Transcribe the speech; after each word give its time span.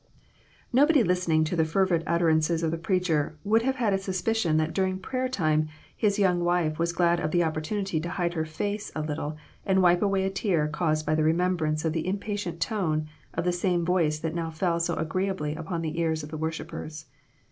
Nobody 0.73 1.03
listening 1.03 1.43
to 1.43 1.55
the 1.55 1.63
fervid 1.63 2.03
utterances 2.07 2.63
of 2.63 2.71
the 2.71 2.77
preacher 2.79 3.37
would 3.43 3.61
have 3.61 3.75
had 3.75 3.93
a 3.93 3.99
suspicion 3.99 4.57
that 4.57 4.73
during 4.73 4.97
prayer 4.97 5.29
time 5.29 5.67
his 5.95 6.17
young 6.17 6.43
wife 6.43 6.79
was 6.79 6.91
glad 6.91 7.19
of 7.19 7.29
the 7.29 7.41
oppor 7.41 7.61
tunity 7.61 8.01
to 8.01 8.09
hide 8.09 8.33
her 8.33 8.43
face 8.43 8.89
for 8.89 8.97
a 9.01 9.03
little 9.03 9.37
and 9.63 9.83
wipe 9.83 10.01
away 10.01 10.23
a 10.23 10.31
tear 10.31 10.67
caused 10.67 11.05
by 11.05 11.13
the 11.13 11.23
remembrance 11.23 11.85
of 11.85 11.93
the 11.93 12.05
impa 12.05 12.33
tient 12.35 12.59
tone 12.59 13.07
of 13.35 13.43
the 13.43 13.51
same 13.53 13.85
voice 13.85 14.17
that 14.17 14.33
now 14.33 14.49
fell 14.49 14.79
so 14.79 14.95
agreeably 14.95 15.53
upon 15.53 15.83
the 15.83 15.99
ears 15.99 16.23
of 16.23 16.29
the 16.31 16.35
worshipers. 16.37 17.05